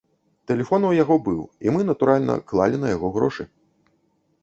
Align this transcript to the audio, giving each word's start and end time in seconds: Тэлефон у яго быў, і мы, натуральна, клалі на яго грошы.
Тэлефон 0.51 0.87
у 0.91 0.93
яго 1.03 1.17
быў, 1.27 1.43
і 1.67 1.77
мы, 1.77 1.87
натуральна, 1.91 2.41
клалі 2.53 2.77
на 2.85 2.97
яго 2.97 3.15
грошы. 3.19 3.43